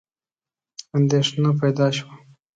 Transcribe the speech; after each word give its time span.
اندېښنه 0.97 1.49
پیدا 1.59 1.87
شوه. 1.97 2.13